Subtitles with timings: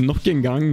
[0.00, 0.66] Nok en gang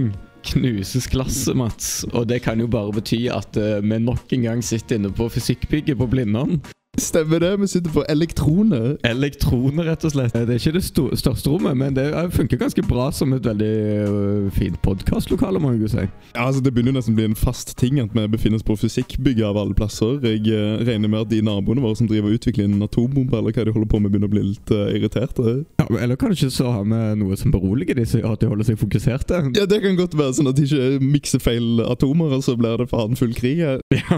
[0.48, 2.04] knuses glasset, Mats.
[2.12, 5.28] Og det kan jo bare bety at uh, vi nok en gang sitter inne på
[5.32, 6.60] fysikkbygget på Blindern.
[6.98, 7.56] Stemmer det.
[7.60, 8.96] Vi sitter på elektroner.
[9.06, 10.34] Elektroner, rett og slett.
[10.34, 10.84] Det er ikke det
[11.20, 13.68] største rommet, men det eh, funker ganske bra som et veldig
[14.08, 16.04] øh, fint podkastlokale, må jeg si.
[16.34, 18.76] Ja, altså Det begynner nesten å bli en fast ting at vi befinner oss på
[18.80, 20.18] fysikkbygget av alle plasser.
[20.26, 23.54] Jeg uh, regner med at de naboene våre som driver og utvikler en atombombe, eller
[23.54, 25.56] hva de holder på med, begynner å bli litt uh, irriterte.
[25.80, 28.68] Ja, men- eller kanskje så har vi noe som beroliger de, så at de holder
[28.72, 29.42] seg fokuserte.
[29.56, 32.78] Ja, Det kan godt være sånn at de ikke mikser feil atomer, og så blir
[32.82, 33.80] det faen full krig her.
[34.08, 34.16] Ja,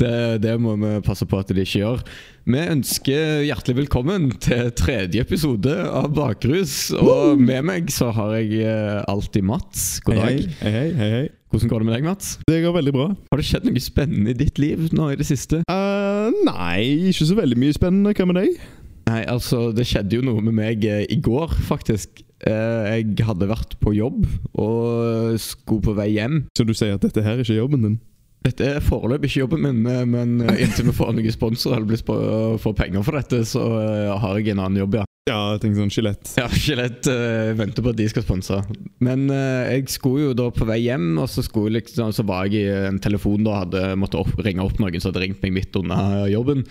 [0.00, 2.00] det, det må vi passe på at de ikke gjør.
[2.48, 6.94] Vi ønsker hjertelig velkommen til tredje episode av Bakrus.
[6.96, 9.98] Og med meg så har jeg eh, alltid Mats.
[10.06, 10.38] God dag.
[10.62, 11.26] Hei, hei, hei, hei.
[11.52, 12.30] Hvordan går det med deg, Mats?
[12.48, 13.06] Det går veldig bra.
[13.28, 15.60] Har det skjedd noe spennende i ditt liv nå i det siste?
[15.68, 18.16] Uh, nei, ikke så veldig mye spennende.
[18.16, 18.56] Hva med deg?
[19.08, 22.22] Nei, altså, det skjedde jo noe med meg eh, i går, faktisk.
[22.46, 24.22] Eh, jeg hadde vært på jobb
[24.60, 26.42] og skulle på vei hjem.
[26.56, 27.96] Så du sier at dette her er ikke jobben din?
[28.46, 31.90] Dette er foreløpig ikke jobben min, eh, men eh, inntil vi får noen sponsorer eller
[31.90, 35.08] blir får penger for dette, så eh, har jeg en annen jobb, ja.
[35.28, 36.30] Ja, jeg tenker sånn skjelett.
[36.38, 38.60] Ja, Skjelett uh, venter på at de skal sponse.
[39.04, 42.64] Men eh, jeg skulle jo da på vei hjem, og så, liksom, så var jeg
[42.64, 45.76] i en telefon da hadde måtte opp, ringe opp noen som hadde ringt meg midt
[45.78, 46.64] under jobben.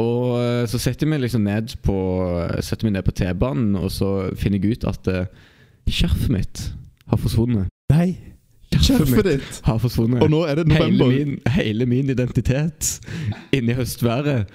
[0.00, 4.78] Og eh, så setter jeg meg liksom ned på på T-banen, og så finner jeg
[4.78, 5.08] ut at
[5.88, 6.64] skjerfet mitt
[7.08, 7.68] har forsvunnet.
[7.92, 8.16] Nei,
[8.76, 9.60] skjerfet ditt!
[9.64, 10.22] har forsvunnet.
[10.24, 11.14] Og nå er det hele, november.
[11.14, 12.98] min, hele min identitet
[13.56, 14.50] inni høstværet.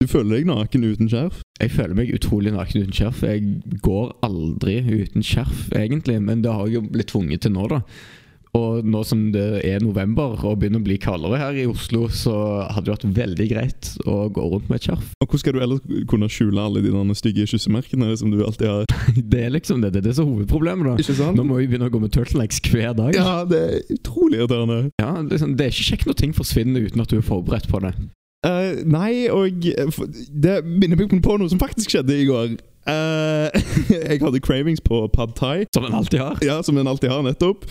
[0.00, 1.40] Du føler deg naken uten skjerf?
[1.60, 3.22] Jeg føler meg utrolig naken uten skjerf.
[3.22, 7.68] Jeg går aldri uten skjerf, egentlig, men det har jeg jo blitt tvunget til nå,
[7.70, 7.80] da.
[8.54, 12.34] Og nå som det er november og begynner å bli kaldere her i Oslo, så
[12.70, 15.10] hadde det vært veldig greit å gå rundt med et skjerf.
[15.18, 18.86] Og Hvordan skal du ellers kunne skjule alle de stygge kyssemerkene som du alltid har?
[19.34, 20.94] Det er liksom det, det er det som er hovedproblemet, da.
[21.02, 21.38] Ikke sant?
[21.38, 23.16] Nå må vi begynne å gå med turtlenecks hver dag.
[23.16, 24.78] Ja, det er utrolig irriterende.
[25.02, 27.66] Ja, det, sånn, det er ikke kjekt når ting forsvinner uten at du er forberedt
[27.70, 27.94] på det.
[28.44, 29.98] Eh, nei, og eh,
[30.44, 32.56] det minner meg på noe som faktisk skjedde i går.
[32.84, 33.48] Uh,
[34.10, 36.36] jeg hadde cravings på pad thai, Som en alltid har.
[36.44, 37.64] ja, som en alltid har, nettopp.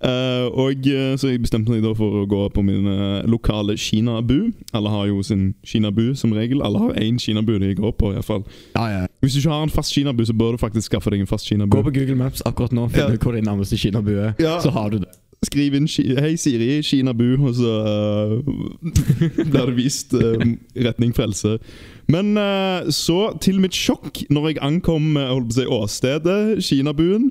[0.00, 0.86] Uh, og
[1.18, 2.86] Så jeg bestemte meg da for å gå på min
[3.28, 4.52] lokale kinabu.
[4.72, 6.62] Alle har jo sin kinabu som regel.
[6.62, 8.12] Alle har én kinabu de går på.
[8.12, 8.44] i hvert fall.
[8.78, 9.02] Ja, ja.
[9.20, 11.50] Hvis du ikke har en fast kinabu, så bør du faktisk skaffe deg en fast
[11.50, 11.74] kinabu.
[11.76, 13.18] Gå på Google Maps akkurat nå, finn Ja.
[13.18, 14.60] hvor din nærmeste kinabu er, Ja.
[14.62, 15.10] så har du det.
[15.46, 18.42] Skriv inn 'Hei, Siri, Kinabu', og så uh,
[19.50, 20.36] blir det vist uh,
[20.76, 21.54] retning frelse.
[22.12, 27.30] Men uh, så, til mitt sjokk, når jeg ankom holdt på å si, åstedet, Kinabuen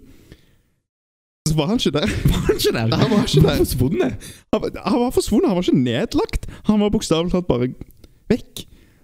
[1.49, 2.09] Så var han ikke der.
[2.31, 2.97] Var han ikke der?
[2.97, 3.57] Han var ikke der.
[3.61, 4.27] forsvunnet.
[4.53, 6.49] Han, var- han var forsvunnet, han var ikke nedlagt.
[6.65, 7.69] Han var bokstavelig talt bare
[8.29, 8.58] vekk.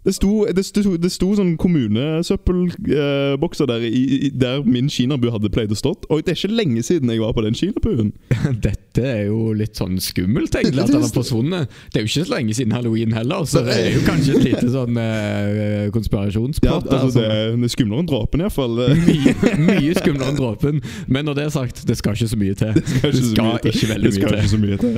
[0.06, 5.72] Det sto, det sto, det sto sånn kommunesøppelbokser der, i, der min kinabu hadde pleid
[5.74, 6.06] å stått.
[6.14, 8.12] Og det er ikke lenge siden jeg var på den kinabuen.
[8.66, 11.70] Dette er jo litt sånn skummelt, egentlig, at han har forsvunnet.
[11.90, 14.46] Det er jo ikke så lenge siden halloween heller, så det er jo kanskje et
[14.52, 16.86] lite sånn uh, konspirasjonsplott.
[16.86, 18.76] Ja, altså, det, er, det er skumlere enn dråpen, iallfall.
[19.10, 20.76] mye, mye skumlere enn dråpen.
[21.10, 22.74] Men når det er sagt, det skal ikke så mye til.
[22.78, 24.94] Det skal ikke, så skal mye ikke veldig mye ikke så mye til.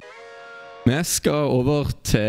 [0.88, 2.22] Vi skal over til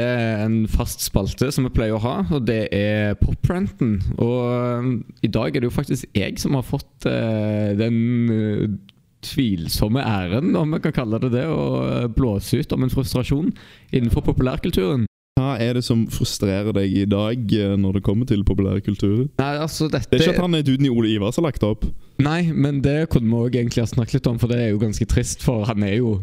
[0.42, 4.00] en fast spalte som vi pleier å ha, og det er poppranten.
[4.18, 4.88] Og um,
[5.22, 8.00] i dag er det jo faktisk jeg som har fått eh, den
[8.34, 8.64] eh,
[9.22, 13.52] tvilsomme æren, om vi kan kalle det det, å eh, blåse ut om en frustrasjon
[13.92, 15.06] innenfor populærkulturen.
[15.38, 19.28] Hva er det som frustrerer deg i dag eh, når det kommer til populærkultur?
[19.38, 21.62] Nei, altså dette Det er ikke at han er duden i Ole Ivars har lagt
[21.62, 21.86] opp.
[22.18, 24.82] Nei, men det kunne vi òg egentlig ha snakket litt om, for det er jo
[24.82, 26.16] ganske trist, for han er jo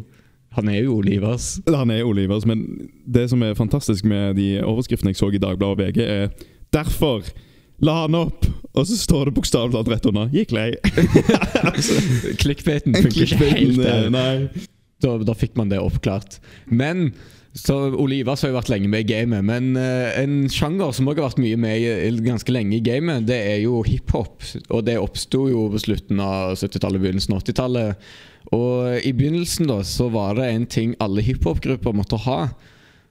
[0.55, 1.59] Han er jo Olivas.
[1.67, 5.75] Han er Olivas, men det som er fantastisk med de overskriftene jeg så i Dagbladet
[5.75, 6.29] og VG, er
[6.73, 7.23] 'Derfor
[7.83, 10.75] la han opp', og så står det bokstavelig talt rett under 'Gikk lei'.
[12.41, 14.05] Clickbaiten funker ikke helt der.
[14.05, 14.65] eh, Nei.
[15.03, 16.39] Da, da fikk man det oppklart.
[16.71, 17.13] Men
[17.55, 21.21] så Olivas har jo vært lenge med i gamet, men uh, en sjanger som også
[21.21, 24.43] har vært mye med i, i ganske lenge i gamet, det er jo hiphop.
[24.75, 28.09] Og det oppsto jo på slutten av 70-tallet, begynnelsen av 80-tallet.
[28.53, 32.39] Og i begynnelsen da, så var det en ting alle hiphop-grupper måtte ha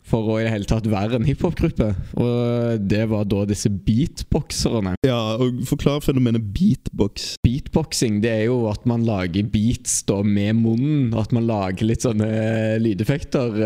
[0.05, 1.87] for å i det hele tatt være en hiphop-gruppe.
[2.21, 4.95] Og det var da disse beatboxerne.
[5.07, 7.35] Ja, og Forklar fenomenet beatbox.
[7.45, 11.15] Beatboxing det er jo at man lager beats da med munnen.
[11.17, 13.57] At man lager litt sånne eh, lydeffekter.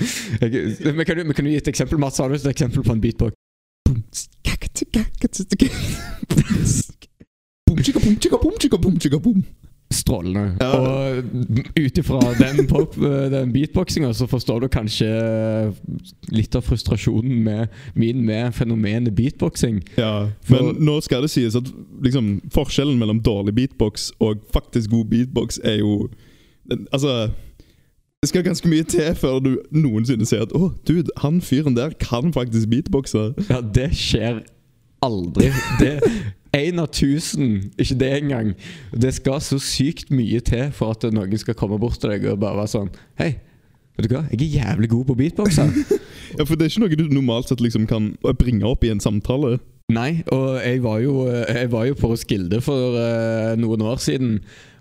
[0.40, 2.20] Men kan, du, men kan du gi et eksempel, Mats?
[2.22, 3.34] Har du et eksempel på en beatbox?
[9.92, 10.56] Strålende.
[10.60, 10.68] Ja.
[10.78, 11.24] Og
[11.80, 12.94] ut ifra den, pop,
[13.34, 15.08] den beatboxinga så forstår du kanskje
[16.30, 19.80] litt av frustrasjonen med min med fenomenet beatboxing.
[19.98, 21.66] Ja, For- Men nå skal det sies at
[22.06, 26.08] liksom, forskjellen mellom dårlig beatbox og faktisk god beatbox er jo
[26.92, 27.30] Altså
[28.22, 31.90] Det skal ganske mye til før du noensinne sier at 'Å, dude, han fyren der
[31.98, 33.32] kan faktisk beatboxe'.
[33.50, 34.42] Ja, det skjer
[35.02, 35.50] aldri.
[35.80, 35.94] Det
[36.50, 38.48] Én av tusen, ikke det engang.
[38.90, 42.40] Det skal så sykt mye til for at noen skal komme bort til deg og
[42.42, 42.88] bare være sånn
[43.20, 43.36] Hei,
[43.94, 44.24] vet du hva?
[44.32, 45.70] Jeg er jævlig god på beatboxer.
[46.38, 49.00] Ja, For det er ikke noe du normalt sett liksom kan bringe opp i en
[49.02, 49.56] samtale.
[49.90, 54.36] Nei, og jeg var jo, jeg var jo på Roskilde for uh, noen år siden.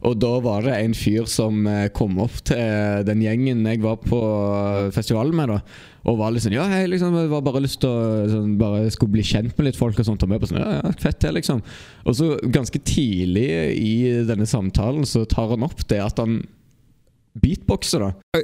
[0.05, 3.97] Og da var det en fyr som eh, kom opp til den gjengen jeg var
[3.99, 4.19] på
[4.95, 5.51] festivalen med.
[5.51, 8.87] da Og var liksom Ja, jeg liksom, jeg var bare lyst til å sånn, Bare
[8.95, 10.23] skulle bli kjent med litt folk og sånt.
[10.23, 11.59] Og med på sånn, ja, ja, fett det liksom
[12.05, 16.39] Og så ganske tidlig i denne samtalen så tar han opp det at han
[17.41, 18.41] beatboxer, da.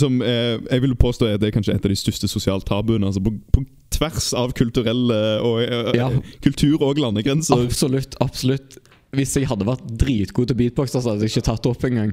[0.00, 3.06] Som eh, jeg vil påstå er det er kanskje et av de største sosiale tabuene.
[3.10, 3.64] Altså på, på
[3.96, 6.10] tvers av kulturelle og eh, Ja.
[6.44, 7.66] kultur og landegrenser.
[7.66, 8.78] Absolutt, absolutt.
[9.16, 12.12] Hvis jeg hadde vært dritgod til beatbox, så hadde jeg ikke tatt det opp engang.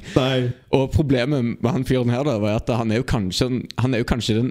[0.74, 4.02] Og problemet med han fyren her da var at han er jo kanskje, han er
[4.02, 4.50] jo kanskje den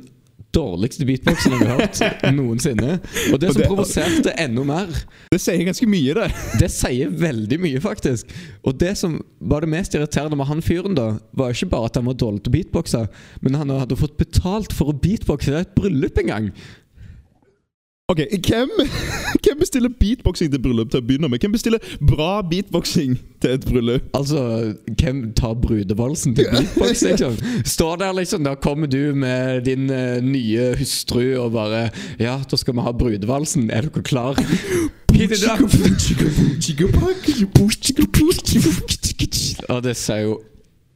[0.56, 2.96] dårligste beatboxen jeg har hørt noensinne.
[3.32, 4.90] Og det som provoserte enda mer,
[5.32, 6.28] Det sier ganske mye, det.
[6.62, 8.32] det sier veldig mye, faktisk.
[8.66, 12.00] Og det som var det mest irriterende med han fyren, da, var ikke bare at
[12.00, 13.04] han var dårlig til å beatboxe,
[13.44, 16.50] men han hadde fått betalt for å beatboxe i et bryllup en gang.
[18.08, 18.18] Ok,
[18.48, 18.70] hvem,
[19.42, 21.40] hvem bestiller beatboxing til bryllup til å begynne med?
[21.42, 24.04] Hvem bestiller bra beatboxing til et bryllup?
[24.14, 24.42] Altså,
[25.00, 27.34] hvem tar brudevalsen til beatbox, liksom?
[27.66, 31.88] Står der, liksom, da kommer du med din uh, nye hustru og bare
[32.22, 33.70] Ja, da skal vi ha brudevalsen.
[33.74, 34.38] Er dere klar?
[39.72, 40.38] Og det sier jo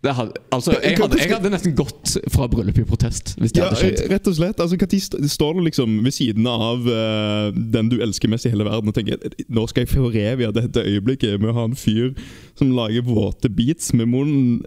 [0.09, 3.67] hadde, altså, jeg hadde, jeg hadde nesten gått fra bryllup i protest hvis det Ja,
[3.69, 4.01] hadde skjedd.
[4.09, 4.61] rett og slett.
[4.65, 8.65] Altså, Når står du liksom ved siden av uh, den du elsker mest i hele
[8.65, 9.21] verden og tenker
[9.53, 12.15] nå skal jeg forevige dette øyeblikket med å ha en fyr
[12.57, 14.63] som lager våte beats med munnen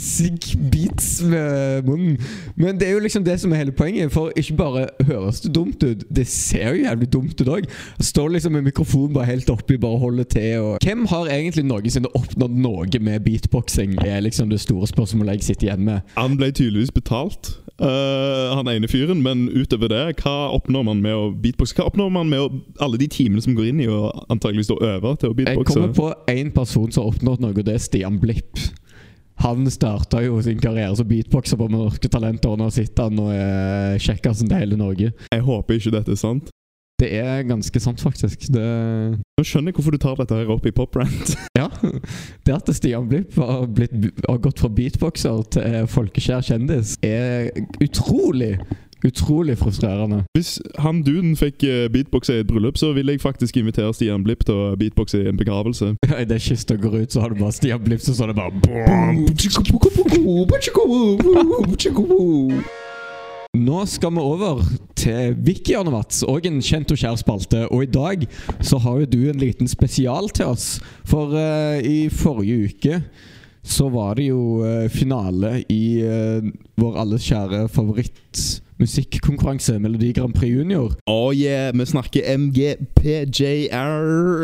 [0.00, 2.18] Sigg beats med munnen.
[2.56, 4.12] Men det er jo liksom det som er hele poenget.
[4.12, 7.68] For ikke bare høres det dumt ut, det ser jo jævlig dumt ut òg.
[8.00, 12.10] Står liksom med mikrofonen bare helt oppi, bare holder til og Hvem har egentlig noensinne
[12.16, 13.98] oppnådd noe med beatboxing?
[14.04, 16.00] Er liksom det store spørsmålet jeg sitter igjen med.
[16.16, 17.52] Han ble tydeligvis betalt,
[17.82, 21.76] uh, han ene fyren, men utover det, hva oppnår man med å beatboxe?
[21.78, 22.50] Hva oppnår man med å,
[22.82, 25.78] alle de timene som går inn i å antakeligvis øve til å beatboxe?
[25.78, 28.58] Jeg kommer på én person som har oppnådd noe, og det er Stian Blipp.
[29.40, 33.30] Han starta jo sin karriere som beatboxer på Norske Talenter, og nå sitter han og
[33.32, 35.12] er kjekkasen til hele Norge.
[35.32, 36.50] Jeg håper ikke dette er sant.
[37.00, 38.42] Det er ganske sant, faktisk.
[38.52, 41.32] Det Nå skjønner jeg hvorfor du tar dette her opp i poprant.
[41.60, 41.66] Ja.
[42.46, 43.92] Det at Stian Blipp har, blitt,
[44.24, 47.50] har gått fra beatboxer til folkeskjær kjendis, er
[47.84, 48.54] utrolig,
[49.04, 50.24] utrolig frustrerende.
[50.36, 54.24] Hvis han duden fikk eh, beatboxe i et bryllup, så ville jeg faktisk invitere Stian
[54.24, 55.94] Blipp til å beatboxe i en begravelse.
[56.22, 58.50] Idet kista går ut, så har du bare Stian Blipp, så er det bare.
[63.58, 64.60] Nå skal vi over
[64.94, 66.22] til Vicky-hjørnet, Mats.
[66.22, 67.64] Og en kjent og kjær spalte.
[67.74, 68.22] Og i dag
[68.62, 70.78] så har jo du en liten spesial til oss.
[71.08, 73.02] For uh, i forrige uke
[73.66, 76.46] så var det jo uh, finale i uh,
[76.80, 77.66] vår alles kjære
[78.80, 80.92] favorittmusikkonkurranse, Melodi Grand Prix Junior.
[81.06, 82.92] Oh yeah, vi snakker MGPJR,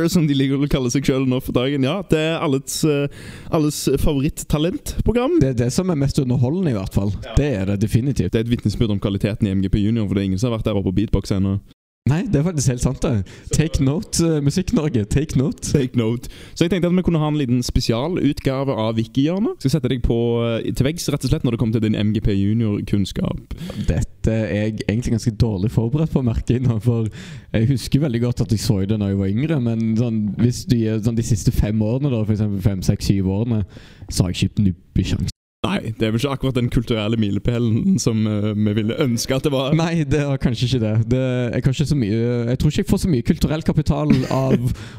[0.09, 1.83] som de liker å kalle seg sjøl nå for dagen.
[1.87, 3.09] Ja, det er alles, eh,
[3.51, 5.41] alles favoritt-talentprogram.
[5.41, 7.13] Det er det som er mest underholdende, i hvert fall.
[7.37, 8.33] Det er det definitivt.
[8.33, 10.59] Det er et vitnesbyrd om kvaliteten i MGP Junior, for det er ingen som har
[10.59, 11.61] vært der oppe på beatbox ennå.
[12.07, 13.25] Nei, det er faktisk helt sant, det.
[13.51, 15.05] Take note, uh, Musikk-Norge.
[15.11, 15.59] Take note.
[15.73, 16.31] Take note.
[16.55, 19.59] Så jeg tenkte at vi kunne ha en liten spesialutgave av Wiki-hjørnet.
[19.59, 21.99] Skal sette deg på uh, til veggs rett og slett når det kommer til din
[21.99, 23.59] MGP Junior-kunnskap.
[23.91, 26.79] Dette er jeg egentlig ganske dårlig forberedt på, merker jeg nå.
[26.87, 27.11] For
[27.51, 30.63] jeg husker veldig godt at jeg så det da jeg var yngre, men sånn, hvis
[30.71, 33.65] du gir sånn, de siste fem årene, da, for eksempel fem, seks, syv årene,
[34.07, 35.36] så har jeg ikke nubbesjanse.
[35.77, 39.47] Nei, det er vel ikke akkurat den kulturelle milepælen som uh, vi ville ønske at
[39.47, 39.75] det var.
[39.77, 40.95] Nei, det er kanskje ikke det.
[41.13, 44.15] det jeg, har ikke så mye, jeg tror ikke jeg får så mye kulturell kapital
[44.35, 44.57] av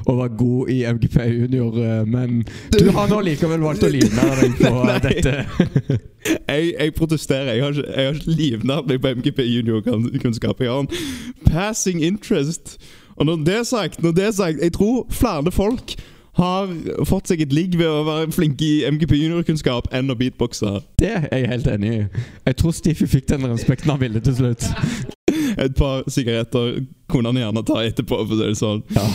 [0.07, 2.43] å være god i MGP Junior, eh, men
[2.77, 4.99] du har nå likevel valgt å livnære deg på Nei.
[5.07, 5.99] dette.
[6.27, 7.53] Jeg, jeg protesterer.
[7.55, 10.61] Jeg har ikke, ikke livnært meg på MGP Junior-kunnskap.
[10.61, 10.91] Jeg har en
[11.47, 12.77] passing interest.
[13.17, 15.95] Og når det er sagt, når det er sagt jeg tror flere folk
[16.37, 16.69] har
[17.09, 20.69] fått seg et ligg ved å være flinke i MGP Junior-kunnskap enn å beatboxe.
[21.01, 22.01] Det er jeg helt enig i.
[22.45, 24.67] Jeg tror Stiffy fikk den respekten han ville til slutt.
[25.63, 28.83] Et par sigaretter kunne han gjerne ta etterpå, for å si det sånn.
[28.93, 29.07] Ja.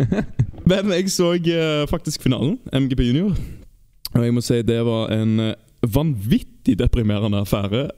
[0.70, 3.36] Men jeg så eh, faktisk finalen, MGP Junior.
[4.14, 7.88] Og jeg må si det var en eh, vanvittig deprimerende affære.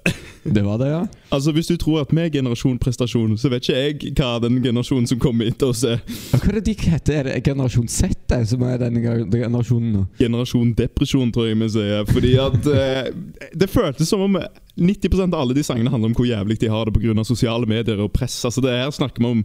[0.55, 1.07] Det var det, ja.
[1.35, 4.61] Altså, Hvis du tror at vi er generasjon prestasjon, så vet ikke jeg hva den
[4.65, 6.03] generasjonen som kommer etter oss, er.
[6.33, 7.19] Ja, Hva er det de heter?
[7.21, 10.05] Er det generasjon Z det, som er denne generasjonen nå?
[10.21, 12.05] Generasjon depresjon, tror jeg vi sier.
[12.11, 13.11] Fordi at eh,
[13.55, 14.39] Det føltes som om
[14.77, 17.25] 90% av alle de sangene handler om hvor jævlig de har det pga.
[17.25, 18.45] sosiale medier og press.
[18.45, 19.45] Altså det Her snakker vi om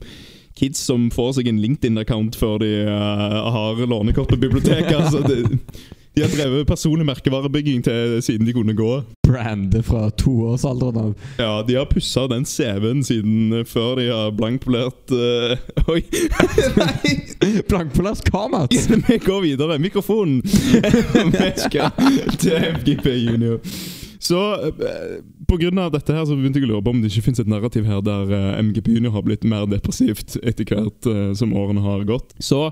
[0.56, 4.94] kids som får seg en LinkedIn-account før de uh, har lånekort på biblioteket.
[4.94, 5.46] altså det,
[6.14, 8.90] De har drevet personlig merkevarebygging til siden de kunne gå.
[9.24, 11.14] Brandet fra toårsalderen av.
[11.40, 15.56] Ja, De har pussa den CV-en siden eh, før de har blankpolert uh,
[15.94, 16.04] Oi!
[16.76, 17.14] Nei!
[17.72, 18.90] Blankpolert hva, Mats?
[18.92, 19.80] Vi går videre.
[19.80, 20.42] Mikrofonen!
[21.38, 21.96] Vi skal
[22.36, 23.64] til FGP Junior.
[24.20, 24.42] Så
[25.58, 27.50] eh, av dette her så begynte jeg å lure på om det ikke finnes et
[27.52, 31.84] narrativ her der uh, MGP Junior har blitt mer depressivt etter hvert uh, som årene
[31.84, 32.36] har gått.
[32.40, 32.70] Så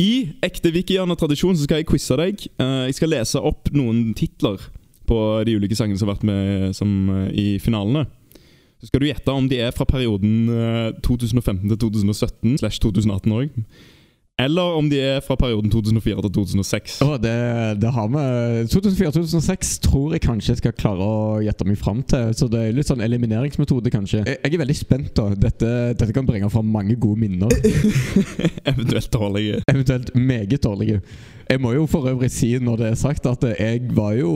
[0.00, 2.44] i ekte Wikiana-tradisjon så skal jeg quize deg.
[2.60, 4.60] Uh, jeg skal lese opp noen titler
[5.10, 8.06] på de ulike sangene som har vært med som, eh, i finalene.
[8.80, 13.34] Så skal du gjette om de er fra perioden eh, 2015 til 2017, slash 2018
[13.34, 13.50] òg.
[14.40, 17.00] Eller om de er fra perioden 2004 til 2006.
[17.04, 17.34] Oh, det,
[17.82, 18.22] det har vi
[18.72, 22.32] 2004-2006 tror jeg kanskje jeg skal klare å gjette meg fram til.
[22.36, 24.22] Så det er litt sånn elimineringsmetode, kanskje.
[24.24, 25.28] Jeg, jeg er veldig spent, da.
[25.48, 27.52] Dette, dette kan bringe fram mange gode minner.
[28.70, 29.60] Eventuelt dårlige.
[29.70, 31.02] Eventuelt meget dårlige.
[31.50, 34.28] Jeg må jo for øvrig si, når det er sagt, at jeg var jo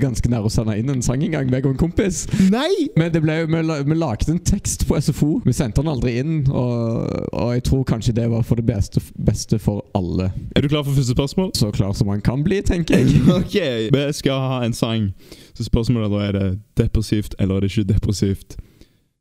[0.00, 2.22] ganske nær å sende inn en sang en gang, meg og en kompis.
[2.48, 2.86] Nei!
[2.96, 5.28] Men det ble, vi, vi lagde en tekst på SFO.
[5.44, 7.04] Vi sendte den aldri inn, og,
[7.36, 10.30] og jeg tror kanskje det var for det beste, beste for alle.
[10.56, 11.52] Er du klar for første spørsmål?
[11.60, 13.20] Så klar som man kan bli, tenker jeg.
[13.44, 13.58] Ok,
[13.92, 15.10] Vi skal ha en sang.
[15.52, 16.48] Så spørsmålet da er det
[16.80, 18.56] depressivt eller er det ikke depressivt.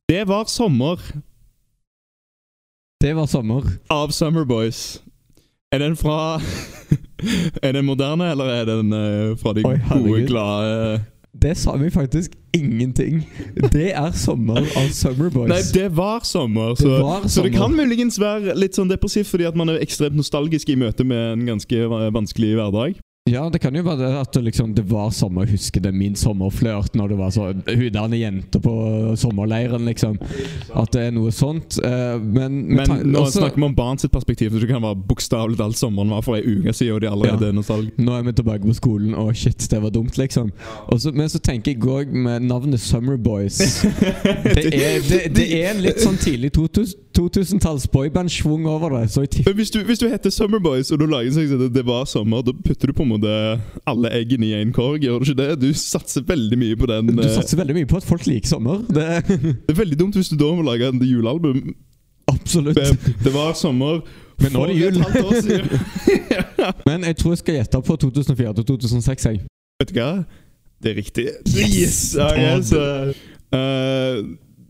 [0.09, 0.99] Det var sommer
[3.03, 3.67] Det var sommer.
[3.91, 5.01] av Summerboys.
[5.75, 6.39] Er den fra
[7.65, 11.01] Er den moderne, eller er den uh, fra de Oi, gode, glade
[11.43, 13.23] Det sa vi faktisk ingenting.
[13.73, 15.49] Det er sommer av Summer Boys.
[15.49, 16.75] Nei, det var sommer.
[16.77, 19.81] Så Det var så det kan muligens være litt sånn depressivt fordi at man er
[19.81, 23.01] ekstremt nostalgisk i møte med en ganske vanskelig hverdag.
[23.29, 25.45] Ja, det kan jo være det at det, liksom, det var sommer.
[25.45, 28.73] Jeg husker det min sommerflørt når det var så hudende jenter på
[29.15, 30.17] sommerleiren, liksom.
[30.75, 31.77] At det er noe sånt.
[31.79, 34.99] eh, men Men nå også- snakker vi om barn sitt perspektiv, så det kan være
[35.07, 37.47] bokstavelig talt sommeren var for ei uke siden, og de allerede Ja.
[37.47, 38.03] er nostalgiske.
[38.03, 40.51] Nå er vi tilbake på skolen, og shit, det var dumt, liksom.
[40.91, 43.57] Også, men så tenker jeg òg med navnet Summerboys
[44.43, 49.21] det, er- det, det er en litt sånn tidlig 2000 2000-talls boyband-schwung over det, så
[49.21, 52.05] jeg hvis du, hvis du heter Summerboys og du lager en som heter Det var
[52.05, 53.33] sommer, da putter du på en måte
[53.89, 55.49] alle eggene i én korg, gjør du ikke det?
[55.61, 57.13] Du satser veldig mye på den.
[57.13, 58.83] Du eh, satser veldig mye på at folk liker sommer.
[58.89, 59.07] Det
[59.67, 61.73] Det er veldig dumt hvis du da må lage en julealbum.
[62.31, 62.75] Absolutt.
[62.75, 64.01] Det, det var sommer
[64.41, 65.01] Men nå er det jul.
[65.01, 65.73] et.
[66.89, 69.25] Men jeg tror jeg skal gjette på 2004 til 2006.
[69.25, 69.43] Jeg.
[69.81, 70.11] Vet du hva?
[70.83, 71.27] Det er riktig.
[71.47, 72.15] Yes!
[72.15, 72.15] yes.
[72.19, 72.73] Å, yes.
[73.55, 74.23] uh,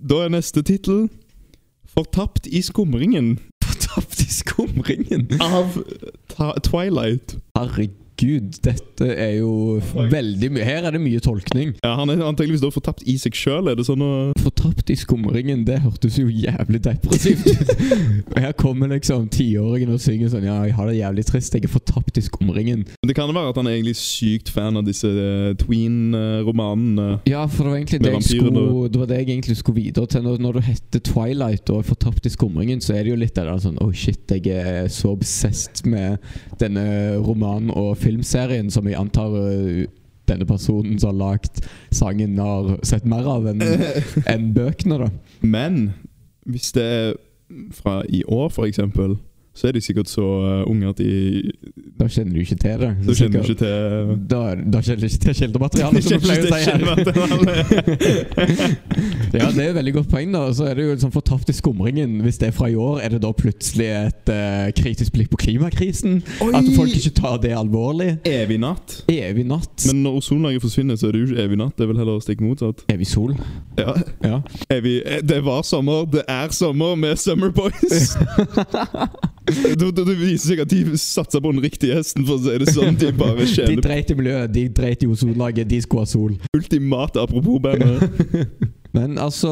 [0.03, 1.07] da er neste tittel
[1.93, 5.27] Fortapt i skumringen Fortapt i skumringen.
[5.41, 5.77] av
[6.65, 7.37] Twilight.
[7.57, 9.79] Herregud, dette er jo
[10.11, 11.73] veldig mye Her er det mye tolkning.
[11.83, 13.67] Ja, han er antakeligvis da fortapt i seg sjøl.
[13.71, 14.11] Er det sånn å
[14.43, 17.71] Fortapt i skumringen, det hørtes jo jævlig depressivt ut.
[18.35, 21.71] Her kommer liksom tiåringen og synger sånn Ja, jeg har det jævlig trist, jeg er
[21.71, 22.83] fortapt i skumringen.
[23.07, 27.21] Det kan være at han er egentlig sykt fan av disse uh, tween-romanene.
[27.29, 30.09] Ja, for det var egentlig det jeg skulle Det var det jeg egentlig skulle videre
[30.11, 30.25] til.
[30.25, 33.35] Når, når du heter Twilight og er fortapt i skumringen, så er det jo litt
[33.37, 36.21] det der sånn Oh shit, jeg er så obsessed med
[36.61, 36.85] denne
[37.23, 39.83] romanen og filmserien som jeg antar uh,
[40.29, 43.63] denne personen som har lagd sangen, har sett mer av enn
[44.33, 45.09] en bøkene, da.
[45.41, 45.83] Men
[46.47, 47.13] hvis det er
[47.75, 49.17] fra i år, eksempel,
[49.53, 51.51] så er de sikkert så eh, unge at de
[51.99, 52.89] Da kjenner du ikke til det.
[53.05, 54.39] Da kjenner du ikke til Da,
[54.73, 56.81] da kjenner du ikke til kildematerialet, som du pleier å si her.
[59.33, 60.33] Ja, det er et veldig godt poeng.
[60.33, 62.19] da Så er det jo sånn Fortapt i skumringen.
[62.25, 65.39] Hvis det er fra i år, er det da plutselig et uh, kritisk blikk på
[65.45, 66.19] klimakrisen?
[66.53, 68.11] At folk ikke tar det alvorlig?
[68.29, 68.99] Evig natt.
[69.11, 69.87] Evig natt.
[69.89, 71.75] Men når ozonlaget forsvinner, så er det jo ikke evig natt.
[71.77, 72.77] Det er vel heller stikk motsatt.
[72.93, 73.31] Evig sol.
[73.79, 74.37] Ja, Ja.
[74.73, 78.17] evig, eh, Det var sommer, det er sommer med Summer Boys.
[79.43, 82.55] Det, det, det viser seg at de satsa på den riktige hesten, for å si
[82.61, 82.95] det sånn.
[82.99, 86.37] De bare De dreit i miljøet, de dreit i ozonlaget, de skulle ha sol.
[86.55, 88.07] ultimate apropos bandet.
[88.93, 89.49] Men altså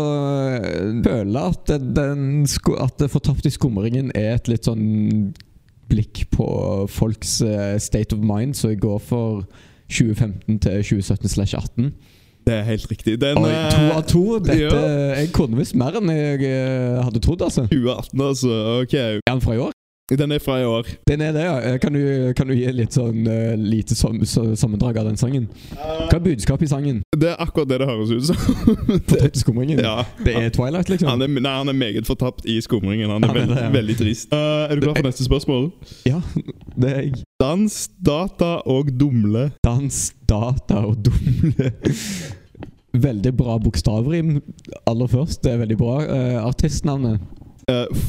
[0.53, 2.45] jeg Føler at den
[2.77, 5.33] At det fortapte i skumringen er et litt sånn
[5.91, 6.45] blikk på
[6.87, 9.41] folks eh, state of mind, så jeg går for
[9.91, 11.89] 2015 til 2017 slash 18.
[12.47, 13.17] Det er helt riktig.
[13.21, 14.23] Den Oi, eh, to av to.
[14.39, 14.71] Dette, ja.
[15.19, 17.67] Jeg kunne visst mer enn jeg eh, hadde trodd, altså.
[17.67, 18.55] 2018, altså.
[18.81, 18.95] Ok.
[18.95, 19.75] Er han fra i år?
[20.17, 20.87] Den er fra i år.
[21.07, 21.59] Den er det, ja.
[21.61, 25.15] Eh, Kan du, kan du gi litt sånn uh, lite som, så, sammendrag av den
[25.17, 25.45] sangen?
[25.71, 26.97] Hva er budskapet i sangen?
[27.15, 28.35] Det er akkurat det det høres ut som.
[29.11, 29.79] Fortapt i skumringen?
[29.79, 30.01] ja.
[30.25, 31.07] Det er Twilight, liksom?
[31.13, 33.07] Han er, nei, han er meget fortapt i skumringen.
[33.13, 33.69] Han er, Han er veld, det, ja.
[33.77, 34.35] veldig trist.
[34.35, 35.69] Uh, er du klar for neste spørsmål?
[36.09, 36.19] Ja,
[36.75, 37.23] det er jeg.
[37.41, 37.79] Dans,
[38.11, 39.47] data og dumle.
[39.63, 41.71] Dans, data og dumle.
[42.91, 44.41] Veldig bra bokstavrim
[44.91, 45.39] aller først.
[45.45, 45.95] Det er veldig bra.
[46.03, 47.23] Uh, artistnavnet.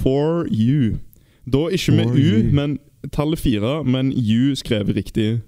[0.02, 0.96] For you.
[1.52, 2.78] Da ikke med U, men
[3.12, 5.40] tallet fire, men U skrevet riktig.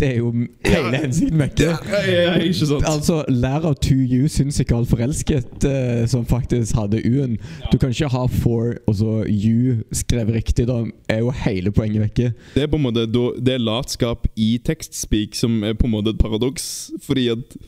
[0.00, 0.30] Det er jo
[0.64, 1.72] hele hensikten med det.
[2.08, 2.84] Ja, ikke sant?
[2.88, 7.36] Altså, lærer to u, syns ikke alt forelsket, eh, som faktisk hadde U-en.
[7.72, 10.66] Du kan ikke ha for og så U skrevet riktig.
[10.68, 12.32] Da er jo hele poenget vekke.
[12.54, 13.04] Det er på en måte
[13.44, 16.90] det er latskap i tekstspeak som er på en måte et paradoks.
[17.04, 17.60] Fordi at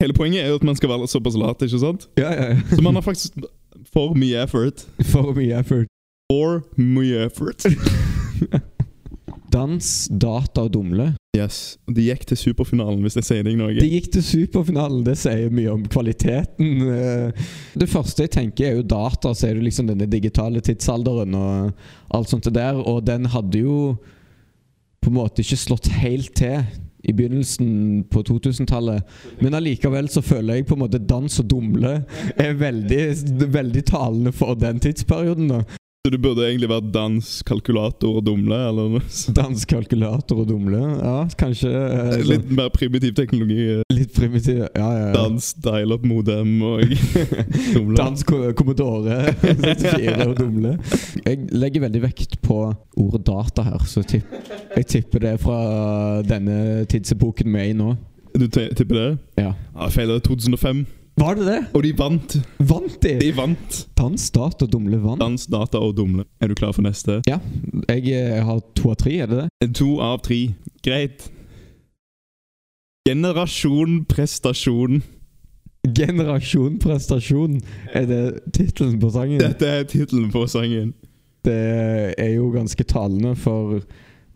[0.00, 2.08] hele poenget er jo at man skal være såpass lat, ikke sant?
[2.18, 2.60] Ja, ja, ja.
[2.76, 3.40] Så man har faktisk
[3.92, 4.84] for mye effort.
[5.00, 5.88] For mye effort.
[6.32, 7.66] For mye effort.
[9.52, 11.10] Dans, data og dumle.
[11.36, 11.76] Yes.
[11.92, 13.74] De gikk til superfinalen, hvis jeg sier deg noe.
[13.76, 15.02] De gikk til superfinalen.
[15.04, 16.70] Det sier mye om kvaliteten.
[16.88, 19.34] Eh, Det første jeg tenker, er jo data.
[19.36, 21.84] Så er det liksom denne digitale tidsalderen og
[22.16, 22.80] alt sånt der.
[22.80, 23.76] Og den hadde jo
[25.02, 26.62] på en måte ikke slått helt til
[27.02, 29.02] i begynnelsen på 2000-tallet.
[29.42, 31.96] Men allikevel så føler jeg på en måte dans og dumle
[32.40, 33.00] er veldig,
[33.52, 35.48] veldig talende for den tidsperioden.
[35.50, 35.64] da
[36.02, 39.36] Så du burde egentlig vært dans, kalkulator og dumle, eller noe sånt.
[39.38, 40.80] Dans, kalkulator og dumle.
[40.98, 43.68] Ja, kanskje eh, Litt mer primitiv teknologi.
[43.94, 44.64] litt primitiv.
[44.64, 45.12] Ja, ja, ja.
[45.14, 46.82] Dans, dial-up modem og
[47.76, 47.94] dumle.
[48.00, 50.72] Dans Commodore 64 og dumle.
[51.22, 52.56] Jeg legger veldig vekt på
[52.98, 54.26] ordet data her, så tipp,
[54.74, 55.60] jeg tipper det er fra
[56.26, 57.92] denne tidsepoken vi er i nå.
[58.34, 59.06] Du tipper det?
[59.38, 59.52] Ja.
[59.54, 60.10] Ja, feil.
[60.10, 60.82] Det er 2005.
[61.20, 61.58] Var det det?
[61.76, 62.36] Og de vant.
[62.58, 63.12] Vant de?
[63.20, 63.78] De vant.
[63.98, 65.20] Dans, data dumle vant?
[65.20, 66.24] Dans, data og dumle.
[66.40, 67.20] Er du klar for neste?
[67.28, 67.38] Ja.
[67.88, 69.72] Jeg, jeg har to av tre, er det det?
[69.78, 70.40] To av tre.
[70.84, 71.28] Greit.
[73.08, 75.02] Generasjon prestasjon.
[75.82, 77.58] Generasjon prestasjon
[77.92, 78.22] er det
[78.54, 79.40] tittelen på sangen.
[79.42, 80.94] Dette er tittelen på sangen.
[81.42, 81.58] Det
[82.14, 83.82] er jo ganske talende for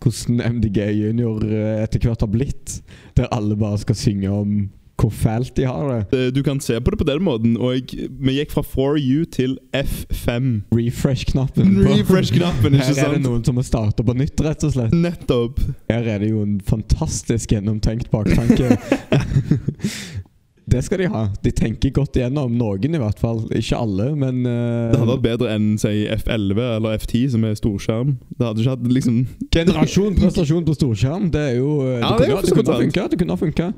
[0.03, 2.81] hvordan MDG Junior eh, etter hvert har blitt.
[3.17, 4.57] Der alle bare skal synge om
[4.97, 6.19] hvor fælt de har det.
[6.19, 7.57] Eh, Du kan se på det på den måten.
[7.61, 10.63] Og vi gikk fra 4U til F5.
[10.73, 11.77] Refresh-knappen.
[11.85, 12.99] Refresh-knappen, ikke sant?
[12.99, 14.95] Her er det noen som må starte på nytt, rett og slett.
[14.97, 15.61] Nettopp.
[15.91, 18.73] Her er det jo en fantastisk gjennomtenkt baktanke.
[20.73, 21.27] det skal de ha.
[21.45, 22.57] De tenker godt igjennom.
[22.57, 23.45] Noen, i hvert fall.
[23.53, 27.61] Ikke alle, men uh, Det hadde vært bedre enn si F11 eller F10, som er
[27.61, 28.17] storskjerm.
[28.33, 32.25] Det hadde ikke hatt liksom Generasjon prestasjon på storskjerm, det er jo eh, Ja, det,
[32.25, 33.75] det er jo kunne, Det kunne ha funka.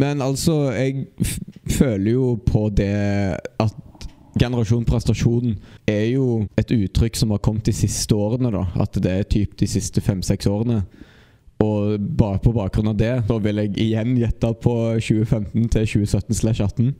[0.00, 1.06] Men altså, jeg
[1.76, 2.90] føler jo på det
[3.60, 4.08] at
[4.40, 5.56] generasjon prestasjon
[5.90, 8.52] er jo et uttrykk som har kommet de siste årene.
[8.54, 10.82] da At det er typ de siste fem-seks årene.
[11.60, 16.38] Og bare på bakgrunn av det, da vil jeg igjen gjette på 2015 til 2017
[16.38, 16.94] slash 18.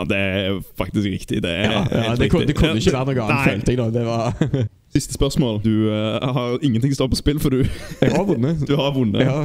[0.00, 1.42] Ja, det er faktisk riktig.
[1.44, 3.88] Det Ja, ja, det, kunne, det kunne ikke være noe annet, følte jeg da.
[3.98, 4.34] Det var
[4.96, 5.60] Siste spørsmål.
[5.62, 7.60] Du uh, har ingenting står på spill, for du,
[8.00, 8.64] Jeg har vunnet.
[8.68, 9.20] du har vunnet.
[9.22, 9.44] Ja,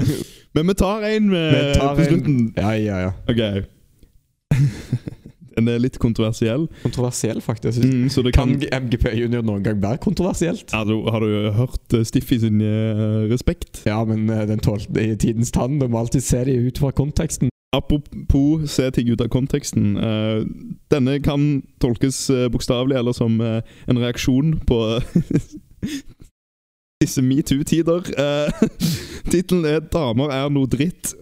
[0.55, 2.53] Men vi tar en med, vi tar på en- slutten.
[2.57, 3.11] ja, ja, ja.
[3.29, 3.65] Ok.
[5.55, 7.79] Den er litt kontroversiell, Kontroversiell, faktisk.
[7.83, 10.65] mm, så det Kan kan MGP Junior noen gang være kontroversielt?
[10.73, 13.83] ja, du, Har du hørt eh, Stiffy sin uh, respekt?
[13.87, 15.79] Ja, men uh, den tålte i tidens tann.
[15.79, 17.47] Du må alltid se de ut fra konteksten.
[17.75, 19.95] Apropos se ting ut av konteksten.
[19.99, 20.45] Uh,
[20.93, 21.41] denne kan
[21.83, 23.59] tolkes uh, bokstavelig eller som uh,
[23.91, 24.79] en reaksjon på
[27.03, 28.01] disse metoo-tider.
[28.15, 28.49] Uh,
[29.31, 31.13] Tittelen er 'Damer er noe dritt'.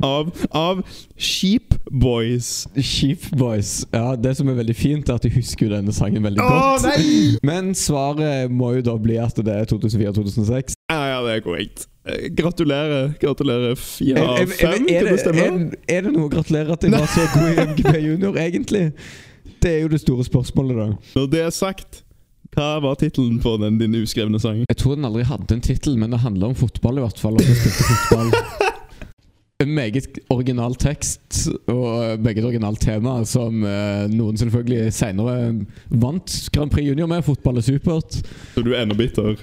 [0.00, 0.80] Av, av
[1.16, 2.66] Sheep Boys.
[2.80, 3.84] Sheep Boys.
[3.92, 6.56] Ja, Det som er veldig fint, er at du husker jo denne sangen veldig godt.
[6.56, 6.82] godt.
[6.88, 7.36] nei!
[7.44, 10.72] Men svaret må jo da bli at det er 2004-2006.
[10.88, 11.89] Ja, ja, det er korrekt.
[12.08, 13.12] Eh, Gratulerer.
[13.20, 13.74] Gratulerer.
[13.76, 15.46] Fire av fem, kan det stemme?
[15.46, 18.84] er, er det noe å gratulere at jeg var så god i MGP Junior, egentlig?
[19.60, 20.86] Det er jo det store spørsmålet, da.
[21.18, 22.00] Når det er sagt,
[22.56, 24.62] hva var tittelen på den din uskrevne sang?
[24.64, 27.36] Jeg tror den aldri hadde en tittel, men det handler om fotball, i hvert fall.
[27.36, 28.34] Og jeg spilte fotball.
[29.60, 35.34] En meget original tekst og meget originalt tema, som eh, noen selvfølgelig senere
[36.00, 37.20] vant Grand Prix Junior med.
[37.26, 38.22] Fotball er supert.
[38.54, 39.36] Så du er enda bitter?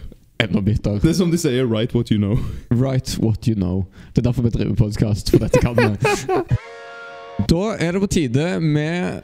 [0.44, 1.00] Enda bitter.
[1.02, 2.38] Det er som de sier 'write what you know'.
[2.70, 3.86] Write what you know.
[4.14, 5.88] Det er derfor vi driver podkast, for dette kan vi.
[7.50, 9.22] Da er det på tide med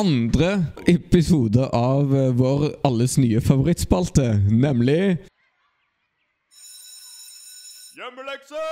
[0.00, 5.18] andre episode av eh, vår alles nye favorittspalte, nemlig
[8.00, 8.64] Hjemmelekse!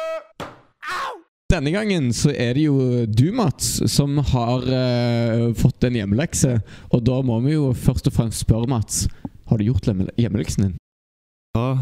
[1.53, 6.59] Denne gangen så er det jo du, Mats, som har uh, fått en hjemmelekse.
[6.93, 9.07] Og da må vi jo først og fremst spørre, Mats,
[9.49, 10.78] har du gjort hjemme- hjemmeleksen din?
[11.57, 11.79] Ja,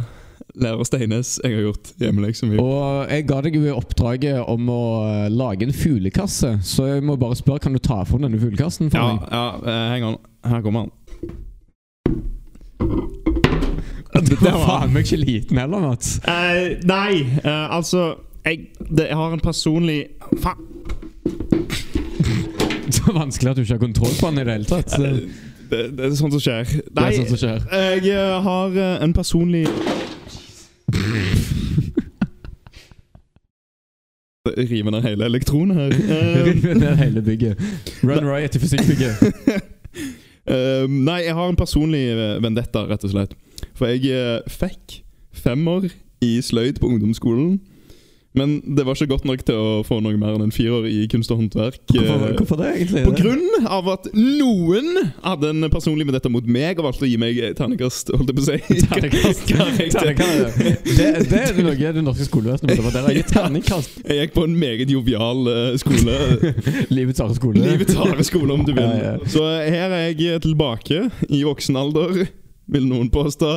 [0.54, 2.58] lærer Steines, jeg har gjort hjemmeleksa mi.
[2.62, 7.16] Og jeg ga deg jo oppdraget om å eh, lage en fuglekasse, så jeg må
[7.20, 9.26] bare spørre, kan du ta fram denne fuglekassen for Ja, meg?
[9.32, 10.16] ja, eh, heng on.
[10.46, 10.92] Her kommer han.
[14.26, 16.14] Det var faen meg ikke liten heller, Mats.
[16.24, 18.14] Uh, nei, uh, altså
[18.46, 19.98] jeg, det, jeg har en personlig
[20.40, 20.62] Faen!
[22.96, 24.94] Så vanskelig at du ikke har kontroll på den i det hele tatt.
[24.94, 25.10] Det,
[25.70, 26.64] Det, det er sånt som skjer.
[26.64, 27.62] det er sånt som skjer.
[27.72, 29.66] jeg eh, har eh, en personlig
[34.56, 35.90] Rive ned hele elektronen her.
[36.46, 37.62] Rive ned hele bygget.
[38.04, 39.22] Run riot i fysikkbygget.
[40.46, 43.34] eh, nei, jeg har en personlig eh, vendetta, rett og slett.
[43.76, 45.00] For jeg eh, fikk
[45.34, 45.88] femmer
[46.24, 47.58] i sløyd på ungdomsskolen.
[48.36, 51.06] Men det var ikke godt nok til å få noe mer enn en firer i
[51.10, 51.80] kunst og håndverk.
[51.88, 53.04] Hvorfor, eh, hvorfor det, egentlig?
[53.06, 57.10] På grunn av at noen hadde en personlig med dette mot meg og valgte å
[57.10, 58.58] gi meg terningkast, holdt jeg på å si.
[58.90, 59.52] Terningkast.
[59.96, 60.52] Karakter.
[60.84, 63.16] Det, det er noe det norske skolevesenet burde vurdere.
[63.16, 64.00] Gitt terningkast.
[64.04, 66.18] Jeg gikk på en meget jovial eh, skole.
[66.96, 67.64] Livets harde skole.
[67.64, 69.22] Livets harde skole, om du vil.
[69.32, 72.26] Så her er jeg tilbake i voksen alder,
[72.72, 73.52] vil noen påstå.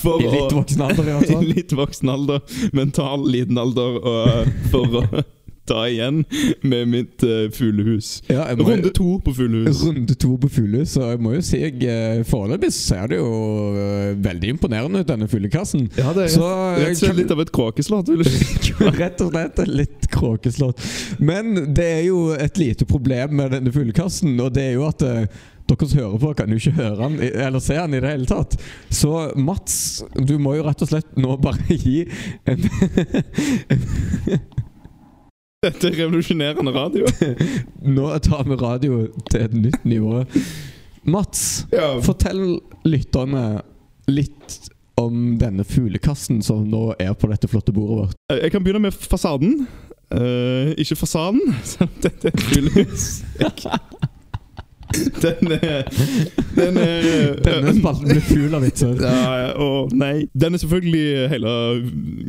[0.00, 1.46] For I litt voksen alder, i hvert fall.
[1.54, 5.06] Litt voksen alder, mental liten alder, og for å
[5.68, 6.24] ta igjen
[6.60, 8.18] med mitt uh, fuglehus.
[8.28, 9.80] Ja, Runde to på fuglehus.
[9.84, 13.30] Runde to på fuglehus, så jeg må jo si jeg eh, foreløpig ser det jo
[13.72, 15.86] uh, veldig imponerende ut, denne fuglekassen.
[15.96, 18.12] Ja, det er Så rett og slett litt av et kråkeslott.
[19.00, 20.84] Rett og slett litt kråkeslott.
[21.24, 25.04] Men det er jo et lite problem med denne fuglekassen, og det er jo at
[25.06, 28.10] eh, dere som hører på, kan jo ikke høre han, eller se han i det
[28.12, 28.56] hele tatt.
[28.92, 32.02] Så Mats, du må jo rett og slett nå bare gi
[32.44, 32.66] en
[35.64, 37.08] Dette er revolusjonerende radio.
[37.88, 38.98] Nå tar vi radio
[39.30, 40.24] til et nytt nivå.
[41.08, 41.94] Mats, Ja.
[42.04, 43.62] fortell lytterne
[44.08, 44.58] litt
[45.00, 48.20] om denne fuglekassen som nå er på dette flotte bordet vårt.
[48.36, 49.64] Jeg kan begynne med fasaden.
[50.12, 51.40] Uh, ikke fasaden.
[51.64, 53.08] selv om Dette er et fuglehus.
[55.22, 55.82] Den er
[56.54, 56.78] Den
[57.44, 58.94] Denne spalten blir full av vitser.
[59.04, 60.26] Ja, og nei.
[60.34, 61.54] Den er selvfølgelig Hele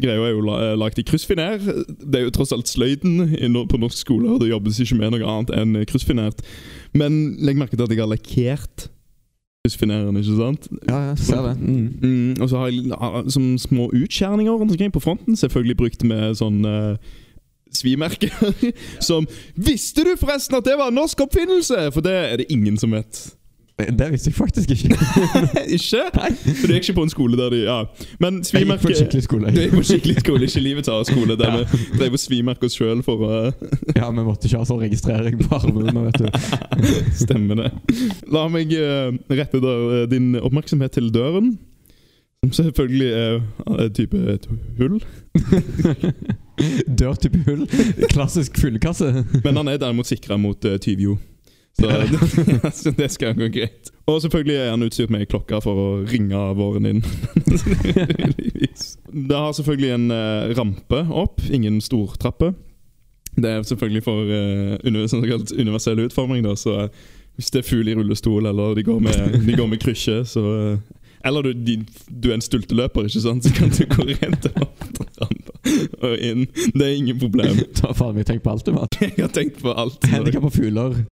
[0.02, 1.60] greia er jo la- lagt i kryssfiner.
[1.60, 5.30] Det er jo tross alt sløyden på norsk skole, og det jobbes ikke med noe
[5.30, 6.42] annet enn kryssfinert.
[6.96, 8.90] Men legg merke til at jeg har lakkert
[9.66, 10.68] kryssfineren, ikke sant?
[10.88, 11.56] Ja, jeg ser det.
[11.60, 11.86] Mm.
[12.02, 16.62] Mm, og så har jeg ah, som små utskjæringer på fronten, selvfølgelig brukt med sånn
[16.70, 16.98] eh,
[17.76, 18.32] svimerke.
[19.08, 21.90] som Visste du forresten at det var en norsk oppfinnelse?!
[21.96, 23.26] For det er det ingen som vet.
[23.76, 24.88] Det visste jeg faktisk ikke.
[25.78, 26.04] ikke?
[26.20, 26.30] Nei.
[26.32, 27.82] For du gikk ikke på en skole der de Ja.
[28.24, 29.52] Men svimerke Jeg gikk på en skikkelig skole.
[29.52, 31.36] Du gikk på skikkelig skole, ikke livets harde skole.
[31.36, 31.58] Der Ja.
[31.58, 33.42] vi drev og svimerka oss sjøl for å
[33.96, 36.28] Ja, vi måtte ikke ha sånn registrering på armene, vet du.
[37.20, 37.72] Stemmer det.
[38.32, 41.58] La meg uh, rette der, uh, din oppmerksomhet til døren.
[42.46, 43.42] Som selvfølgelig er
[43.80, 45.00] eh, type et hull.
[47.00, 47.66] Dør type hull.
[48.12, 49.12] Klassisk fuglekasse.
[49.44, 51.18] Men han er derimot sikra mot uh, tyvjo.
[51.76, 51.92] Så,
[52.84, 53.92] så det skal gå greit.
[54.08, 57.02] Og selvfølgelig er han utstyrt med klokke for å ringe våren inn.
[59.30, 62.54] det har selvfølgelig en uh, rampe opp, ingen stortrappe.
[63.36, 64.78] Det er selvfølgelig for uh,
[65.60, 66.90] universell utforming, da, så eh,
[67.36, 70.44] hvis det er fugl i rullestol, eller de går med, de går med krysje, så
[70.56, 70.78] eh,
[71.26, 71.86] Eller du, de,
[72.24, 74.84] du er en stulteløper, ikke sant, så kan du gå rett opp
[75.22, 75.45] rampa
[76.06, 76.46] og inn.
[76.74, 77.60] Det er ingen problem.
[77.80, 78.98] Ta faen meg tenk på alt, du, Matt.
[79.02, 80.10] Jeg har tenkt på alt.
[80.12, 81.04] Handikappa fugler,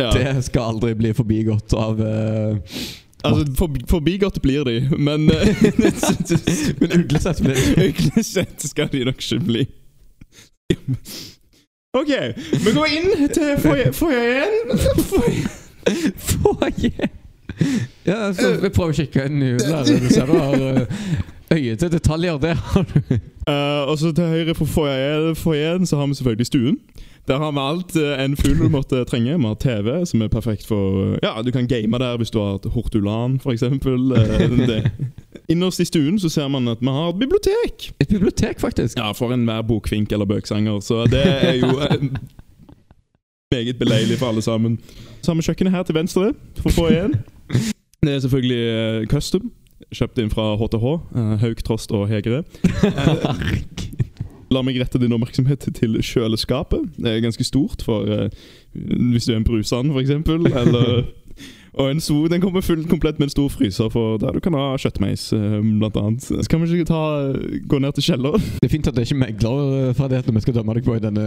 [0.00, 0.10] Ja.
[0.16, 2.56] det skal aldri bli forbigått av uh,
[3.22, 5.44] Altså, for, Forbigått blir de, men uh,
[6.80, 7.86] Men uglesett blir de.
[7.92, 9.66] Uglesett skal de nok ikke bli.
[11.92, 12.10] OK,
[12.64, 14.72] vi går inn til foajeen.
[16.16, 17.12] Foajeen.
[18.04, 19.90] Ja, så vi prøver å kikke inn i huset.
[20.02, 21.02] Du ser du har eh,
[21.52, 22.38] øye til detaljer.
[22.38, 22.98] Det har du.
[23.48, 24.64] Uh, og så til høyre for
[25.34, 26.78] foajeen så har vi selvfølgelig stuen.
[27.28, 29.36] Der har vi alt eh, en fugl måtte trenge.
[29.38, 32.54] Vi har TV, som er perfekt for Ja, du kan game der hvis du har
[32.54, 33.62] et hortulan, f.eks.
[35.48, 37.92] Innerst i stuen så ser man at vi har et bibliotek.
[38.00, 38.98] Et bibliotek, faktisk.
[38.98, 40.80] Ja, for enhver bokfink eller bøksanger.
[40.80, 42.10] Så det er jo eh,
[43.52, 44.78] meget beleilig for alle sammen.
[45.22, 47.14] Så har vi kjøkkenet her til venstre, for å få igjen.
[48.02, 49.52] Det er selvfølgelig eh, custom.
[49.90, 50.86] Kjøpt inn fra HTH.
[51.16, 52.44] eh, Hauk, Trost og Hegre.
[54.52, 56.82] La meg rette din oppmerksomhet til kjøleskapet.
[57.00, 58.28] Det er ganske stort for eh,
[58.74, 60.10] hvis du er en brusand, f.eks.
[60.12, 61.06] Eller
[61.80, 64.52] Og en stor, den kommer fullt komplett med en stor fryser for der du kan
[64.52, 66.20] ha kjøttmeis, eh, blant annet.
[66.22, 67.32] Så kan vi ikke ta,
[67.68, 68.44] gå ned til kjelleren?
[68.60, 71.24] Det er fint at det ikke er meglerferdigheter vi skal dømme deg på i denne,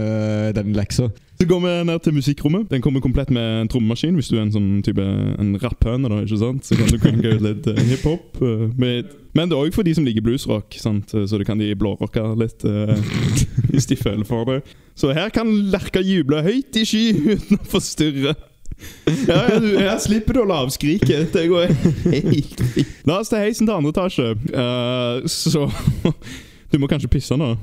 [0.54, 1.10] denne leksa.
[1.40, 2.70] Så går vi ned til musikkrommet.
[2.70, 4.14] Den kommer komplett med en trommemaskin.
[4.14, 6.64] Hvis du er en sånn type en rapphøne, da, ikke sant?
[6.64, 8.38] så kan du kunne ut litt uh, hiphop.
[8.38, 11.10] Uh, men det er òg for de som liker bluesrock, sant?
[11.10, 12.94] så det kan de blårocke litt uh,
[13.74, 14.62] hvis de føler for det.
[14.96, 18.36] Så her kan Lerka juble høyt i sky uten å forstyrre.
[19.30, 21.32] Ja, her slipper du å skriket.
[21.34, 22.98] Det går helt fint.
[23.08, 24.34] La oss ta heisen til andre etasje.
[24.52, 25.68] Uh, så
[26.72, 27.54] Du må kanskje pisse nå?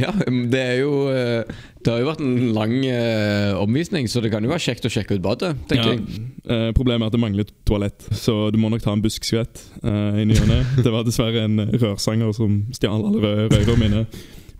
[0.00, 1.48] Ja, det er jo eh,
[1.80, 4.92] Det har jo vært en lang uh, omvisning, så det kan jo være kjekt å
[4.92, 5.54] sjekke ut badet.
[5.68, 6.24] tenker ja, jeg.
[6.44, 10.20] Uh, problemet er at det mangler toalett, så du må nok ta en buskskvett uh,
[10.20, 10.60] i ny og ne.
[10.84, 14.04] Det var dessverre en rørsanger som stjal alle røyrene mine.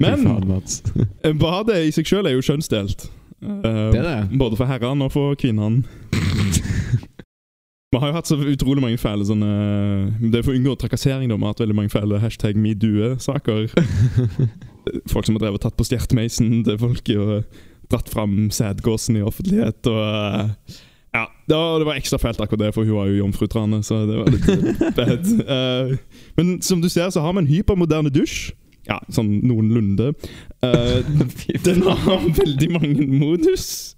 [0.01, 0.25] Men
[1.41, 3.09] badet i seg sjøl er jo kjønnsdelt.
[3.41, 4.39] Uh, det er det.
[4.39, 5.85] Både for herrene og for kvinnene.
[7.91, 9.49] Vi har jo hatt så utrolig mange fæle sånne
[10.21, 11.27] Det er for å unngå trakassering.
[11.27, 13.67] da Vi har hatt veldig mange fæle hashtag metoo-saker.
[15.13, 17.59] folk som har drevet tatt på stjertemeisen til folk og
[17.91, 19.91] dratt fram sædgåsen i offentlighet.
[19.91, 20.79] Og uh,
[21.11, 23.83] ja, det var, det var, ekstra fælt akkurat det, for hun var jo jomfrutrane.
[23.83, 24.47] Så det var litt
[24.99, 25.27] bad.
[25.43, 25.97] Uh,
[26.39, 28.53] men som du ser, så har vi en hypermoderne dusj.
[28.89, 30.13] Ja, sånn noenlunde.
[30.65, 31.05] Uh,
[31.67, 33.97] den har veldig mange modus.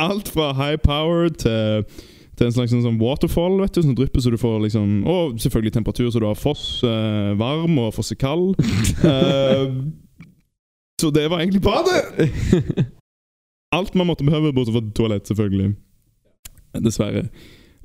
[0.00, 1.84] Alt fra high power til,
[2.38, 5.74] til en slags sånn waterfall vet du, som drypper, så du får liksom Og selvfølgelig
[5.76, 8.56] temperatur, så du har foss uh, varm og fosse kald.
[9.04, 9.68] Uh,
[11.00, 12.88] så det var egentlig badet!
[13.72, 15.74] Alt man måtte behøve, bortsett fra toalett, selvfølgelig.
[16.84, 17.28] Dessverre.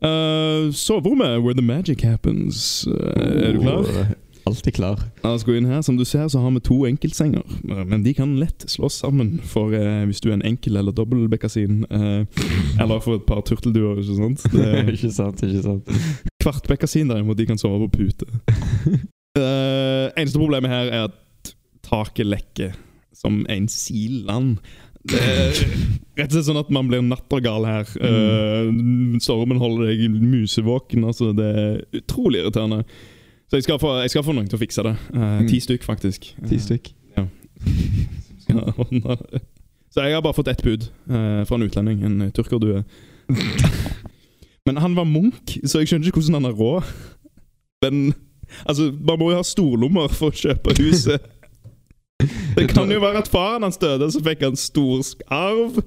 [0.03, 2.85] Uh, Soverommet, where the magic happens.
[2.87, 4.15] Uh, er du klar?
[4.47, 5.01] Alltid klar.
[5.25, 5.81] La oss gå inn her.
[5.83, 7.43] Som du ser, så har vi to enkeltsenger.
[7.67, 11.81] Men de kan lett slås sammen for eh, hvis du er en enkel- eller dobbeltbekkasin.
[11.91, 12.45] Eh,
[12.79, 14.47] eller for et par turtelduer, ikke sant?
[14.53, 15.91] Det, ikke sant, ikke sant.
[16.43, 18.29] Kvartbekkasin, derimot, de kan sove på pute.
[19.37, 21.51] Eh, eneste problemet her er at
[21.85, 22.71] taket lekker
[23.13, 24.55] som en siland.
[25.05, 25.59] Det er
[26.17, 27.91] rett og slett sånn at man blir nattergal her.
[28.01, 28.71] Uh,
[29.21, 31.05] stormen holder deg musevåken.
[31.05, 32.81] Altså, det er utrolig irriterende.
[33.47, 34.95] Så jeg skal, få, jeg skal få noen til å fikse det.
[35.15, 36.27] Uh, ti stykk, faktisk.
[36.49, 36.89] Ti stykk?
[37.15, 37.27] Ja.
[39.93, 42.03] Så jeg har bare fått ett bud uh, fra en utlending.
[42.05, 42.83] En turkerdue.
[44.67, 46.89] Men han var munk, så jeg skjønner ikke hvordan han har råd.
[47.85, 48.13] Men
[48.67, 51.23] altså, man må jo ha storlommer for å kjøpe huset.
[52.57, 55.79] Det kan jo være at faren hans døde, så fikk han stor arv.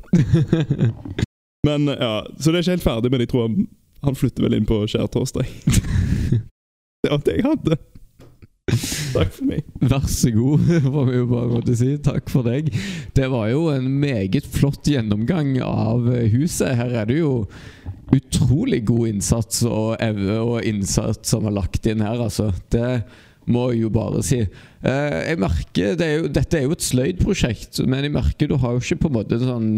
[1.68, 3.66] Men ja, Så det er ikke helt ferdig, men jeg tror han,
[4.06, 5.44] han flytter vel inn på skjærtorsdag.
[7.00, 7.76] Det var det jeg hadde.
[9.10, 9.70] Takk for meg.
[9.82, 11.94] Vær så god, får vi jo bare måtte si.
[12.04, 12.68] Takk for deg.
[13.16, 16.76] Det var jo en meget flott gjennomgang av huset.
[16.78, 17.32] Her er det jo
[18.14, 22.50] utrolig god innsats og evne og innsats som er lagt inn her, altså.
[22.72, 23.02] Det
[23.50, 24.42] må jeg jo bare si.
[24.44, 28.58] Eh, jeg merker, det er jo, Dette er jo et sløydprosjekt, men jeg merker du
[28.60, 29.72] har jo ikke på en måte sånn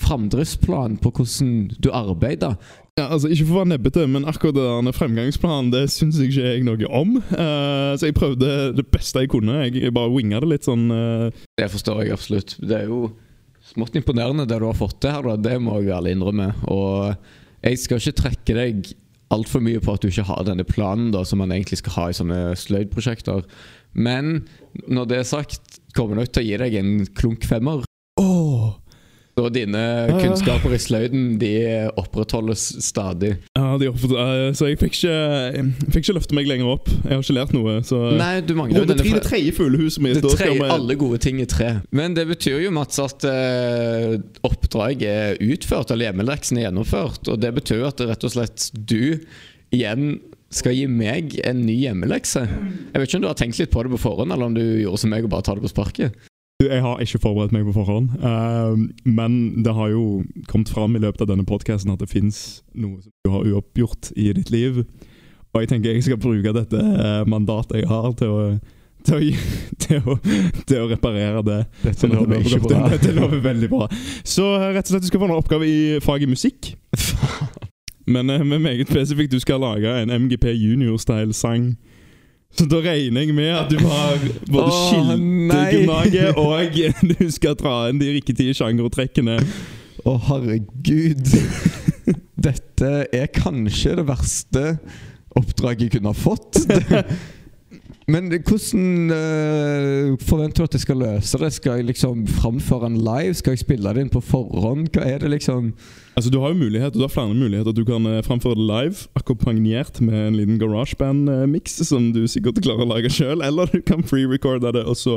[0.00, 2.56] framdriftsplan på hvordan du arbeider.
[2.94, 6.44] Ja, altså Ikke for å være nebbete, men akkurat den fremgangsplanen det syns jeg ikke
[6.46, 7.16] jeg noe om.
[7.32, 9.64] Uh, så jeg prøvde det beste jeg kunne.
[9.64, 10.84] Jeg, bare winga det litt sånn.
[10.94, 11.46] Uh...
[11.58, 12.54] Det forstår jeg absolutt.
[12.62, 13.08] Det er jo
[13.66, 15.34] smått imponerende det du har fått til her, da.
[15.42, 16.52] det må jeg ærlig innrømme.
[16.70, 17.16] Og
[17.66, 18.92] jeg skal ikke trekke deg
[19.34, 22.04] altfor mye på at du ikke har denne planen da, som man egentlig skal ha
[22.12, 23.42] i sånne sløydprosjekter.
[23.98, 24.44] Men
[24.86, 27.82] når det er sagt, kommer nok til å gi deg en klunk femmer.
[29.34, 29.80] Så dine
[30.14, 31.54] kunnskaper i sløyden de
[31.98, 33.32] opprettholdes stadig.
[33.58, 35.14] Ja, de opprettholdes, Så jeg fikk ikke,
[35.56, 36.90] jeg fikk ikke løfte meg lenger opp.
[36.92, 37.74] Jeg har ikke lært noe.
[37.86, 40.20] Så Nei, du mangler det, tre, det tredje fuglehuset mitt.
[40.22, 41.72] Det tredje, alle gode ting i tre.
[41.90, 44.14] Men det betyr jo, Mats, at uh,
[44.46, 47.26] oppdraget er utført, eller hjemmeleksen er gjennomført.
[47.32, 49.18] Og det betyr jo at rett og slett du
[49.74, 50.14] igjen
[50.54, 52.44] skal gi meg en ny hjemmelekse.
[52.46, 54.62] Jeg vet ikke om du har tenkt litt på det på forhånd, eller om du
[54.62, 56.14] gjorde som meg og bare tar det på sparket?
[56.62, 58.78] Jeg har ikke forberedt meg på forhånd, uh,
[59.10, 63.00] men det har jo kommet fram i løpet av denne podkasten at det fins noe
[63.02, 64.84] som du har uoppgjort i ditt liv.
[65.50, 68.44] Og jeg tenker jeg skal bruke dette uh, mandatet jeg har, til å,
[69.02, 69.40] til å,
[69.84, 70.16] til å,
[70.62, 71.58] til å reparere det.
[71.82, 72.84] Dette lover lover ikke bra.
[72.94, 73.90] Dette lover veldig bra.
[74.22, 76.76] Så uh, rett og slett du skal få en oppgave i faget musikk.
[78.14, 81.72] Men med meget spesifikt, du skal lage en MGP junior-style-sang.
[82.58, 86.76] Så da regner jeg med at du har både oh, skiltegrunnlaget og
[87.14, 89.40] du skal dra inn de riktige sjangertrekkene.
[90.04, 91.32] Å, oh, herregud.
[92.44, 94.64] Dette er kanskje det verste
[95.34, 96.60] oppdraget jeg kunne ha fått.
[98.06, 101.48] Men hvordan eh, forventer du at jeg skal løse det?
[101.56, 103.32] Skal jeg liksom framføre den live?
[103.34, 104.90] Skal jeg spille det inn på forhånd?
[104.92, 105.70] Hva er det liksom
[106.14, 107.72] Altså, Du har jo mulighet, du har flere muligheter.
[107.72, 112.84] Du kan uh, framføre det live, akkompagnert med en liten GarageBand-miks som du sikkert klarer
[112.84, 113.42] å lage sjøl.
[113.42, 115.16] Eller du kan pre-recorde det og så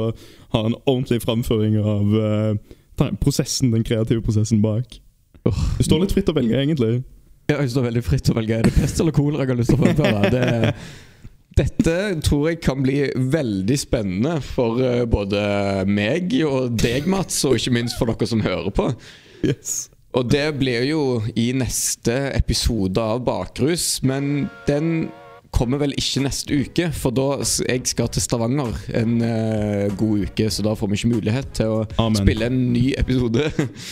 [0.56, 4.98] ha en ordentlig framføring av uh, prosessen, den kreative prosessen bak.
[5.44, 7.04] Du står litt fritt å velge, egentlig.
[7.48, 8.58] Ja, Jeg står veldig fritt å velge.
[8.58, 10.32] Er det pest eller kolera jeg har lyst til å framføre?
[10.36, 10.74] Det,
[11.58, 15.42] dette tror jeg kan bli veldig spennende for eh, både
[15.90, 18.92] meg og deg, Mats, og ikke minst for dere som hører på.
[19.46, 19.88] Yes.
[20.18, 21.02] Og det blir jo
[21.38, 25.10] i neste episode av Bakrus, men den
[25.54, 30.50] kommer vel ikke neste uke, for da jeg skal til Stavanger en uh, god uke,
[30.54, 32.20] så da får vi ikke mulighet til å Amen.
[32.20, 33.48] spille en ny episode.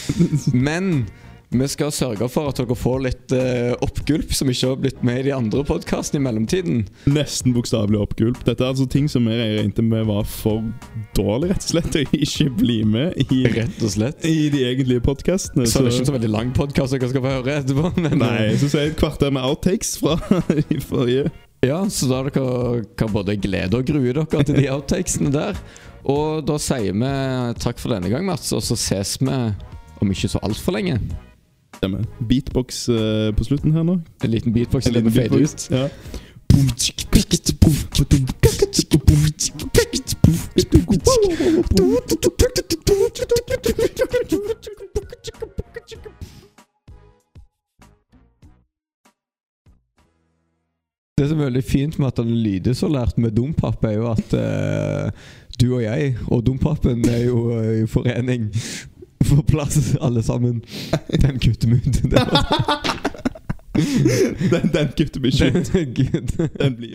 [0.67, 1.07] men
[1.61, 5.19] vi skal sørge for at dere får litt uh, oppgulp som ikke har blitt med
[5.21, 6.83] i de andre podkastene i mellomtiden.
[7.11, 8.41] Nesten bokstavelig oppgulp.
[8.47, 10.63] Dette er altså ting som jeg regnet med var for
[11.17, 14.25] dårlig, rett og slett, til å ikke bli med i, Rett og slett.
[14.27, 15.67] i de egentlige podkastene.
[15.69, 17.91] Så det er ikke så veldig lang podkast dere skal få høre etterpå.
[18.01, 20.17] Men, Nei, så sier jeg et kvarter med outtakes fra
[20.75, 21.29] i forrige.
[21.65, 25.57] Ja, så da dere kan både glede og grue dere til de outtakesene der.
[26.05, 27.13] Og da sier vi
[27.63, 29.31] takk for denne gang, Mats, og så ses vi
[30.03, 30.99] om ikke så altfor lenge.
[31.77, 32.03] Stemmer.
[32.29, 33.99] Beatbox uh, på slutten her nå.
[34.23, 35.67] En liten beatbox liten fader ut.
[35.71, 35.87] Ja.
[51.17, 54.33] Det som er veldig fint med at han så lært med Dompap, er jo at
[54.33, 55.11] uh,
[55.61, 58.49] du og jeg og Dompapen er jo eh, i forening.
[59.29, 60.61] Får plass, alle sammen.
[61.07, 62.01] Den kutter vi ut.
[64.51, 65.73] Den, den kutter vi ikke ut.
[66.59, 66.89] Den blir